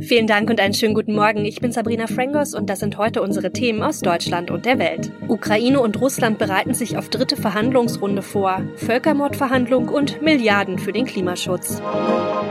[0.00, 1.44] Vielen Dank und einen schönen guten Morgen.
[1.44, 5.12] Ich bin Sabrina Frangos und das sind heute unsere Themen aus Deutschland und der Welt.
[5.28, 8.62] Ukraine und Russland bereiten sich auf dritte Verhandlungsrunde vor.
[8.74, 11.80] Völkermordverhandlung und Milliarden für den Klimaschutz.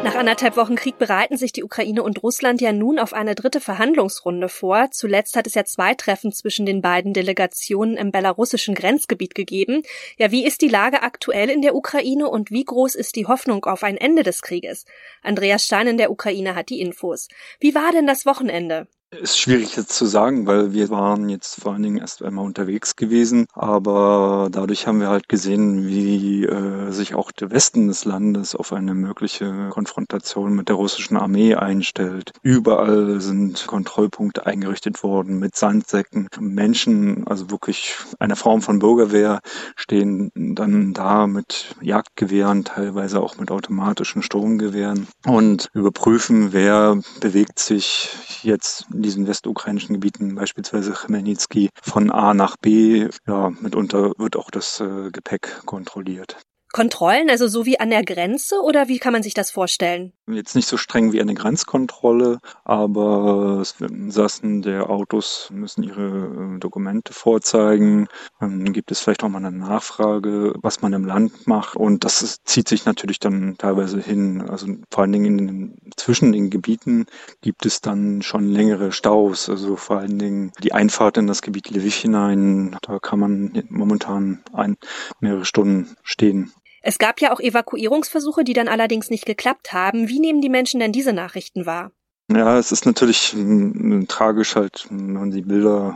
[0.03, 3.61] Nach anderthalb Wochen Krieg bereiten sich die Ukraine und Russland ja nun auf eine dritte
[3.61, 4.89] Verhandlungsrunde vor.
[4.91, 9.83] Zuletzt hat es ja zwei Treffen zwischen den beiden Delegationen im belarussischen Grenzgebiet gegeben.
[10.17, 13.63] Ja, wie ist die Lage aktuell in der Ukraine und wie groß ist die Hoffnung
[13.65, 14.85] auf ein Ende des Krieges?
[15.21, 17.27] Andreas Stein in der Ukraine hat die Infos.
[17.59, 18.87] Wie war denn das Wochenende?
[19.11, 22.95] Ist schwierig jetzt zu sagen, weil wir waren jetzt vor allen Dingen erst einmal unterwegs
[22.95, 28.55] gewesen, aber dadurch haben wir halt gesehen, wie äh, sich auch der Westen des Landes
[28.55, 32.31] auf eine mögliche Konfrontation mit der russischen Armee einstellt.
[32.41, 36.27] Überall sind Kontrollpunkte eingerichtet worden mit Sandsäcken.
[36.39, 39.39] Menschen, also wirklich eine Form von Bürgerwehr,
[39.75, 48.43] stehen dann da mit Jagdgewehren, teilweise auch mit automatischen Sturmgewehren und überprüfen, wer bewegt sich
[48.43, 53.07] jetzt diesen westukrainischen Gebieten, beispielsweise Chmelnytsky, von A nach B.
[53.27, 56.37] Ja, mitunter wird auch das äh, Gepäck kontrolliert.
[56.73, 60.11] Kontrollen, also so wie an der Grenze oder wie kann man sich das vorstellen?
[60.27, 63.63] Jetzt nicht so streng wie eine Grenzkontrolle, aber
[64.07, 68.07] Sassen der Autos müssen ihre äh, Dokumente vorzeigen.
[68.39, 72.23] Dann gibt es vielleicht auch mal eine Nachfrage, was man im Land macht und das
[72.23, 74.41] ist, zieht sich natürlich dann teilweise hin.
[74.49, 77.05] Also vor allen Dingen in den, zwischen den Gebieten
[77.41, 79.47] gibt es dann schon längere Staus.
[79.47, 84.41] Also vor allen Dingen die Einfahrt in das Gebiet Lviv hinein, da kann man momentan
[84.53, 84.77] ein,
[85.19, 86.51] mehrere Stunden stehen.
[86.83, 90.09] Es gab ja auch Evakuierungsversuche, die dann allerdings nicht geklappt haben.
[90.09, 91.91] Wie nehmen die Menschen denn diese Nachrichten wahr?
[92.29, 95.95] Ja, es ist natürlich äh, tragisch halt, wenn man die Bilder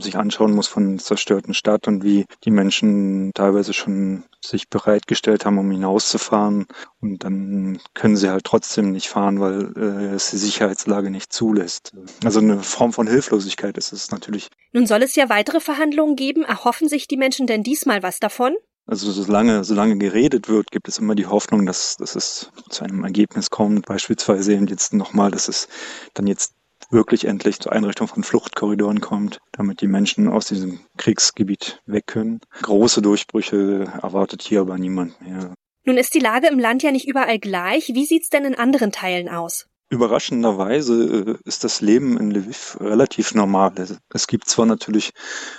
[0.00, 5.58] sich anschauen muss von zerstörten Stadt und wie die Menschen teilweise schon sich bereitgestellt haben,
[5.58, 6.66] um hinauszufahren.
[7.02, 11.92] Und dann können sie halt trotzdem nicht fahren, weil äh, es die Sicherheitslage nicht zulässt.
[12.24, 14.48] Also eine Form von Hilflosigkeit ist es natürlich.
[14.72, 16.42] Nun soll es ja weitere Verhandlungen geben.
[16.42, 18.54] Erhoffen sich die Menschen denn diesmal was davon?
[18.86, 23.02] Also solange, solange geredet wird, gibt es immer die Hoffnung, dass, dass es zu einem
[23.04, 23.86] Ergebnis kommt.
[23.86, 25.68] Beispielsweise eben jetzt nochmal, dass es
[26.12, 26.54] dann jetzt
[26.90, 32.40] wirklich endlich zur Einrichtung von Fluchtkorridoren kommt, damit die Menschen aus diesem Kriegsgebiet weg können.
[32.62, 35.54] Große Durchbrüche erwartet hier aber niemand mehr.
[35.84, 37.92] Nun ist die Lage im Land ja nicht überall gleich.
[37.94, 39.66] Wie sieht's denn in anderen Teilen aus?
[39.90, 43.72] Überraschenderweise äh, ist das Leben in Lviv relativ normal.
[44.12, 45.12] Es gibt zwar natürlich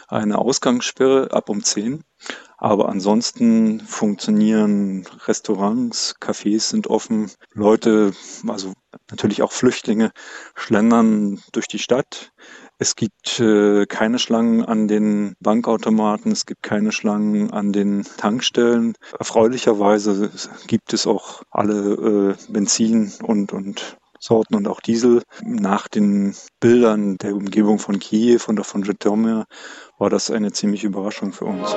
[0.07, 2.03] eine Ausgangssperre ab um 10,
[2.57, 8.13] aber ansonsten funktionieren Restaurants, Cafés sind offen, Leute,
[8.47, 8.73] also
[9.09, 10.11] natürlich auch Flüchtlinge,
[10.55, 12.31] schlendern durch die Stadt.
[12.77, 18.95] Es gibt äh, keine Schlangen an den Bankautomaten, es gibt keine Schlangen an den Tankstellen.
[19.17, 20.29] Erfreulicherweise
[20.67, 25.23] gibt es auch alle äh, Benzin und, und Sorten und auch Diesel.
[25.44, 29.45] Nach den Bildern der Umgebung von Kiew und auch von Zhytomyr
[29.97, 31.73] war das eine ziemliche Überraschung für uns.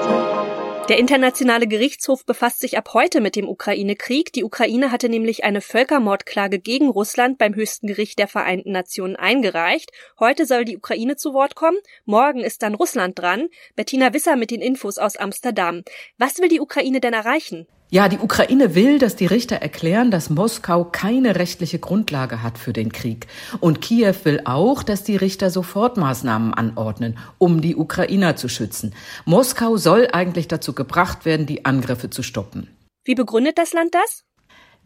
[0.89, 4.33] Der Internationale Gerichtshof befasst sich ab heute mit dem Ukraine-Krieg.
[4.33, 9.91] Die Ukraine hatte nämlich eine Völkermordklage gegen Russland beim höchsten Gericht der Vereinten Nationen eingereicht.
[10.19, 11.77] Heute soll die Ukraine zu Wort kommen.
[12.07, 13.49] Morgen ist dann Russland dran.
[13.77, 15.83] Bettina Wisser mit den Infos aus Amsterdam.
[16.17, 17.67] Was will die Ukraine denn erreichen?
[17.91, 22.75] Ja, die Ukraine will, dass die Richter erklären, dass Moskau keine rechtliche Grundlage hat für
[22.75, 23.27] den Krieg.
[23.61, 28.95] Und Kiew will auch, dass die Richter Sofortmaßnahmen anordnen, um die Ukrainer zu schützen.
[29.25, 32.69] Moskau soll eigentlich dazu gebracht werden, die Angriffe zu stoppen.
[33.05, 34.28] Wie begründet das Land das?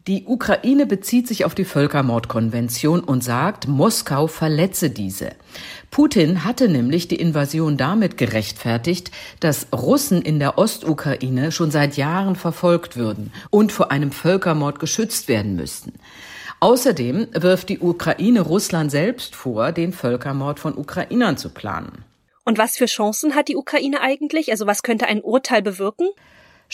[0.05, 5.31] Die Ukraine bezieht sich auf die Völkermordkonvention und sagt, Moskau verletze diese.
[5.91, 12.35] Putin hatte nämlich die Invasion damit gerechtfertigt, dass Russen in der Ostukraine schon seit Jahren
[12.35, 15.93] verfolgt würden und vor einem Völkermord geschützt werden müssten.
[16.59, 22.03] Außerdem wirft die Ukraine Russland selbst vor, den Völkermord von Ukrainern zu planen.
[22.43, 24.51] Und was für Chancen hat die Ukraine eigentlich?
[24.51, 26.09] Also was könnte ein Urteil bewirken?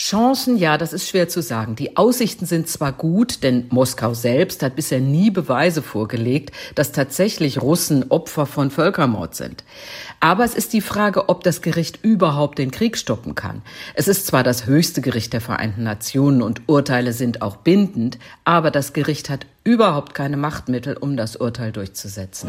[0.00, 1.76] Chancen, ja, das ist schwer zu sagen.
[1.76, 7.60] Die Aussichten sind zwar gut, denn Moskau selbst hat bisher nie Beweise vorgelegt, dass tatsächlich
[7.60, 9.62] Russen Opfer von Völkermord sind.
[10.18, 13.60] Aber es ist die Frage, ob das Gericht überhaupt den Krieg stoppen kann.
[13.92, 18.70] Es ist zwar das höchste Gericht der Vereinten Nationen und Urteile sind auch bindend, aber
[18.70, 22.48] das Gericht hat überhaupt keine Machtmittel, um das Urteil durchzusetzen.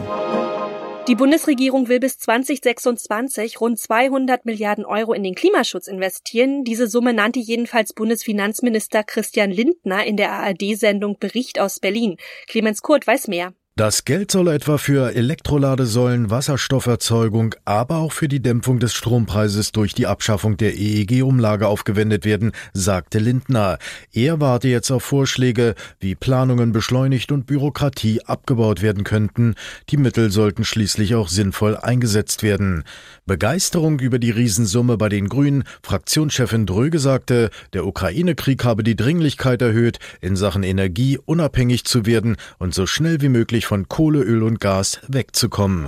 [1.08, 6.64] Die Bundesregierung will bis 2026 rund 200 Milliarden Euro in den Klimaschutz investieren.
[6.64, 12.18] Diese Summe nannte jedenfalls Bundesfinanzminister Christian Lindner in der ARD-Sendung Bericht aus Berlin.
[12.48, 13.54] Clemens Kurt weiß mehr.
[13.82, 19.96] Das Geld soll etwa für Elektroladesäulen, Wasserstofferzeugung, aber auch für die Dämpfung des Strompreises durch
[19.96, 23.80] die Abschaffung der EEG-Umlage aufgewendet werden, sagte Lindner.
[24.14, 29.56] Er warte jetzt auf Vorschläge, wie Planungen beschleunigt und Bürokratie abgebaut werden könnten.
[29.90, 32.84] Die Mittel sollten schließlich auch sinnvoll eingesetzt werden.
[33.26, 35.64] Begeisterung über die Riesensumme bei den Grünen.
[35.82, 42.36] Fraktionschefin Dröge sagte, der Ukraine-Krieg habe die Dringlichkeit erhöht, in Sachen Energie unabhängig zu werden
[42.60, 45.88] und so schnell wie möglich von Kohle, Öl und Gas wegzukommen.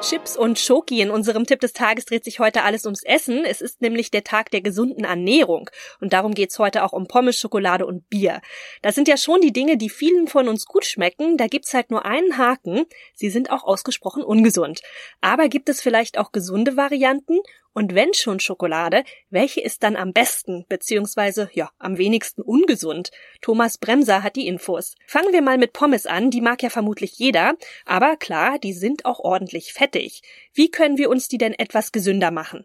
[0.00, 1.00] Chips und Schoki.
[1.00, 3.44] In unserem Tipp des Tages dreht sich heute alles ums Essen.
[3.44, 5.70] Es ist nämlich der Tag der gesunden Ernährung.
[6.00, 8.40] Und darum geht's heute auch um Pommes, Schokolade und Bier.
[8.80, 11.36] Das sind ja schon die Dinge, die vielen von uns gut schmecken.
[11.36, 12.84] Da gibt's halt nur einen Haken.
[13.12, 14.80] Sie sind auch ausgesprochen ungesund.
[15.20, 17.40] Aber gibt es vielleicht auch gesunde Varianten?
[17.78, 23.12] Und wenn schon Schokolade, welche ist dann am besten, beziehungsweise, ja, am wenigsten ungesund?
[23.40, 24.96] Thomas Bremser hat die Infos.
[25.06, 27.54] Fangen wir mal mit Pommes an, die mag ja vermutlich jeder,
[27.84, 30.22] aber klar, die sind auch ordentlich fettig.
[30.58, 32.64] Wie können wir uns die denn etwas gesünder machen?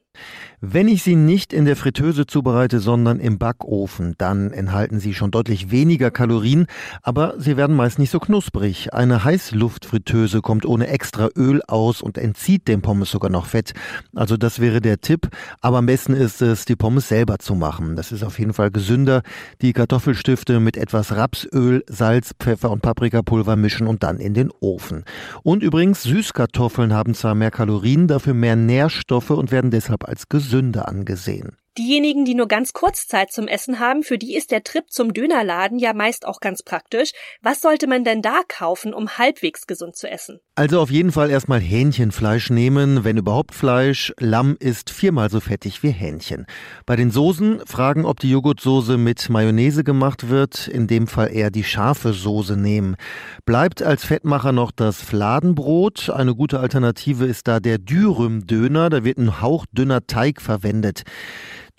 [0.62, 5.30] Wenn ich sie nicht in der Fritteuse zubereite, sondern im Backofen, dann enthalten sie schon
[5.30, 6.66] deutlich weniger Kalorien,
[7.04, 8.96] aber sie werden meist nicht so knusprig.
[8.96, 13.74] Eine Heißluftfritteuse kommt ohne extra Öl aus und entzieht dem Pommes sogar noch Fett.
[14.16, 15.28] Also das wäre der Tipp.
[15.62, 17.96] Aber am besten ist es, die Pommes selber zu machen.
[17.96, 19.22] Das ist auf jeden Fall gesünder.
[19.62, 25.04] Die Kartoffelstifte mit etwas Rapsöl, Salz, Pfeffer und Paprikapulver mischen und dann in den Ofen.
[25.44, 30.88] Und übrigens, Süßkartoffeln haben zwar mehr Kalorien, dafür mehr Nährstoffe und werden deshalb als gesünder
[30.88, 31.58] angesehen.
[31.78, 35.12] Diejenigen, die nur ganz kurz Zeit zum Essen haben, für die ist der Trip zum
[35.12, 37.12] Dönerladen ja meist auch ganz praktisch.
[37.42, 40.40] Was sollte man denn da kaufen, um halbwegs gesund zu essen?
[40.56, 44.14] Also auf jeden Fall erstmal Hähnchenfleisch nehmen, wenn überhaupt Fleisch.
[44.20, 46.46] Lamm ist viermal so fettig wie Hähnchen.
[46.86, 51.50] Bei den Soßen fragen, ob die Joghurtsoße mit Mayonnaise gemacht wird, in dem Fall eher
[51.50, 52.98] die scharfe Soße nehmen.
[53.46, 56.12] Bleibt als Fettmacher noch das Fladenbrot.
[56.12, 61.02] Eine gute Alternative ist da der Dürüm-Döner, da wird ein hauchdünner Teig verwendet.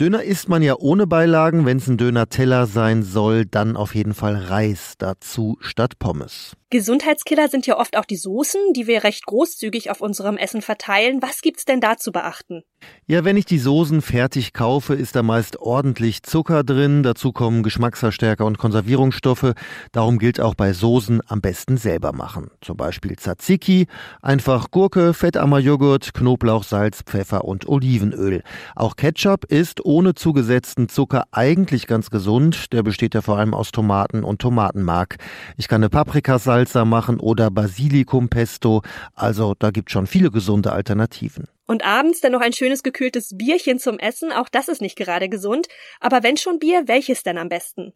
[0.00, 1.66] Döner isst man ja ohne Beilagen.
[1.66, 6.56] Wenn es ein Döner-Teller sein soll, dann auf jeden Fall Reis dazu statt Pommes.
[6.70, 11.22] Gesundheitskiller sind ja oft auch die Soßen, die wir recht großzügig auf unserem Essen verteilen.
[11.22, 12.64] Was gibt's denn da zu beachten?
[13.06, 17.02] Ja, wenn ich die Soßen fertig kaufe, ist da meist ordentlich Zucker drin.
[17.02, 19.52] Dazu kommen Geschmacksverstärker und Konservierungsstoffe.
[19.92, 22.50] Darum gilt auch bei Soßen am besten selber machen.
[22.62, 23.88] Zum Beispiel Tzatziki,
[24.22, 28.42] einfach Gurke, fettarmer Joghurt, Knoblauch, Salz, Pfeffer und Olivenöl.
[28.74, 32.72] Auch Ketchup ist ohne zugesetzten Zucker eigentlich ganz gesund.
[32.72, 35.18] Der besteht ja vor allem aus Tomaten und Tomatenmark.
[35.58, 38.82] Ich kann eine Paprikasalz Salsa machen oder Basilikumpesto.
[39.14, 41.48] Also da gibt schon viele gesunde Alternativen.
[41.66, 45.30] Und abends dann noch ein schönes gekühltes Bierchen zum Essen, auch das ist nicht gerade
[45.30, 45.66] gesund.
[45.98, 47.94] Aber wenn schon Bier, welches denn am besten?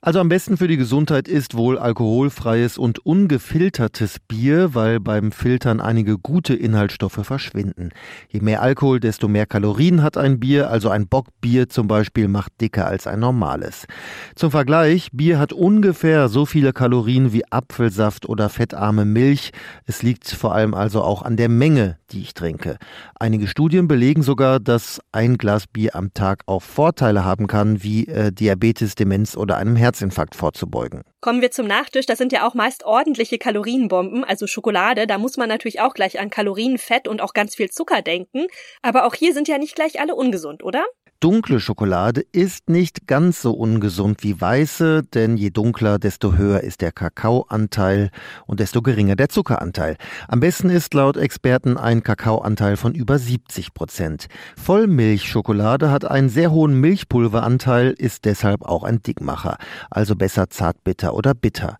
[0.00, 5.80] Also am besten für die Gesundheit ist wohl alkoholfreies und ungefiltertes Bier, weil beim Filtern
[5.80, 7.90] einige gute Inhaltsstoffe verschwinden.
[8.30, 12.58] Je mehr Alkohol, desto mehr Kalorien hat ein Bier, also ein Bockbier zum Beispiel macht
[12.62, 13.86] dicker als ein normales.
[14.34, 19.50] Zum Vergleich, Bier hat ungefähr so viele Kalorien wie Apfelsaft oder fettarme Milch.
[19.84, 22.78] Es liegt vor allem also auch an der Menge, die ich trinke.
[23.22, 28.06] Einige Studien belegen sogar, dass ein Glas Bier am Tag auch Vorteile haben kann, wie
[28.06, 31.02] äh, Diabetes, Demenz oder einem Herzinfarkt vorzubeugen.
[31.20, 32.06] Kommen wir zum Nachtisch.
[32.06, 35.06] Das sind ja auch meist ordentliche Kalorienbomben, also Schokolade.
[35.06, 38.46] Da muss man natürlich auch gleich an Kalorien, Fett und auch ganz viel Zucker denken.
[38.80, 40.86] Aber auch hier sind ja nicht gleich alle ungesund, oder?
[41.20, 46.80] Dunkle Schokolade ist nicht ganz so ungesund wie weiße, denn je dunkler, desto höher ist
[46.80, 48.08] der Kakaoanteil
[48.46, 49.98] und desto geringer der Zuckeranteil.
[50.28, 54.28] Am besten ist laut Experten ein Kakaoanteil von über 70 Prozent.
[54.56, 59.58] Vollmilchschokolade hat einen sehr hohen Milchpulveranteil, ist deshalb auch ein Dickmacher,
[59.90, 61.76] also besser zartbitter oder bitter.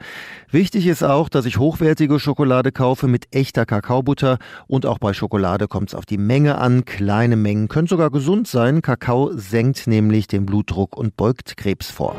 [0.51, 5.67] Wichtig ist auch, dass ich hochwertige Schokolade kaufe mit echter Kakaobutter und auch bei Schokolade
[5.67, 6.85] kommt es auf die Menge an.
[6.85, 8.83] Kleine Mengen können sogar gesund sein.
[8.83, 12.17] Kakao senkt nämlich den Blutdruck und beugt Krebs vor.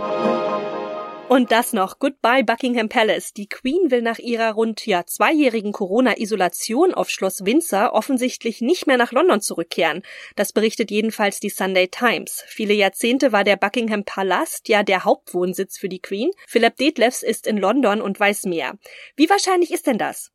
[1.31, 1.99] Und das noch.
[1.99, 3.31] Goodbye Buckingham Palace.
[3.31, 8.97] Die Queen will nach ihrer rund ja zweijährigen Corona-Isolation auf Schloss Windsor offensichtlich nicht mehr
[8.97, 10.03] nach London zurückkehren.
[10.35, 12.43] Das berichtet jedenfalls die Sunday Times.
[12.47, 16.31] Viele Jahrzehnte war der Buckingham Palast ja der Hauptwohnsitz für die Queen.
[16.47, 18.77] Philip Detlefs ist in London und weiß mehr.
[19.15, 20.30] Wie wahrscheinlich ist denn das?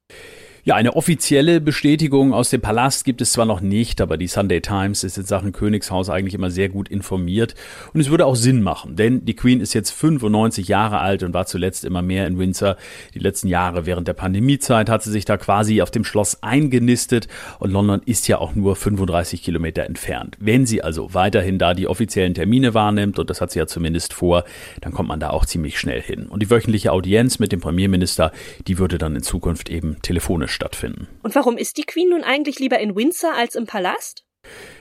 [0.67, 4.61] Ja, eine offizielle Bestätigung aus dem Palast gibt es zwar noch nicht, aber die Sunday
[4.61, 7.55] Times ist in Sachen Königshaus eigentlich immer sehr gut informiert.
[7.95, 11.35] Und es würde auch Sinn machen, denn die Queen ist jetzt 95 Jahre alt und
[11.35, 12.77] war zuletzt immer mehr in Windsor.
[13.15, 17.29] Die letzten Jahre während der Pandemiezeit hat sie sich da quasi auf dem Schloss eingenistet
[17.61, 20.37] und London ist ja auch nur 35 Kilometer entfernt.
[20.41, 24.15] Wenn sie also weiterhin da die offiziellen Termine wahrnimmt, und das hat sie ja zumindest
[24.15, 24.43] vor,
[24.81, 26.27] dann kommt man da auch ziemlich schnell hin.
[26.27, 28.33] Und die wöchentliche Audienz mit dem Premierminister,
[28.67, 31.09] die würde dann in Zukunft eben telefonisch stattfinden.
[31.23, 34.26] Und warum ist die Queen nun eigentlich lieber in Windsor als im Palast?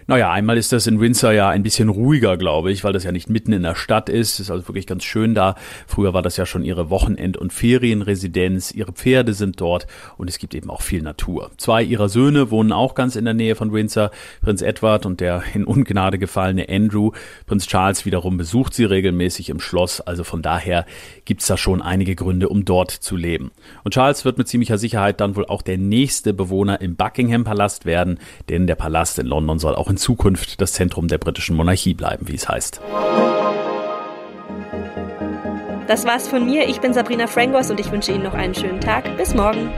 [0.08, 3.12] Naja, einmal ist das in Windsor ja ein bisschen ruhiger, glaube ich, weil das ja
[3.12, 4.40] nicht mitten in der Stadt ist.
[4.40, 5.56] Ist also wirklich ganz schön da.
[5.88, 8.70] Früher war das ja schon ihre Wochenend- und Ferienresidenz.
[8.70, 11.50] Ihre Pferde sind dort und es gibt eben auch viel Natur.
[11.58, 14.12] Zwei ihrer Söhne wohnen auch ganz in der Nähe von Windsor.
[14.42, 17.12] Prinz Edward und der in Ungnade gefallene Andrew.
[17.48, 20.02] Prinz Charles wiederum besucht sie regelmäßig im Schloss.
[20.02, 20.86] Also von daher
[21.26, 23.50] gibt's da schon einige Gründe, um dort zu leben.
[23.84, 27.86] Und Charles wird mit ziemlicher Sicherheit dann wohl auch der nächste Bewohner im Buckingham Palast
[27.86, 28.20] werden,
[28.50, 32.28] denn der Palast in London soll auch in Zukunft das Zentrum der britischen Monarchie bleiben,
[32.28, 32.82] wie es heißt.
[35.88, 36.68] Das war's von mir.
[36.68, 39.16] Ich bin Sabrina Frangos und ich wünsche Ihnen noch einen schönen Tag.
[39.18, 39.70] Bis morgen.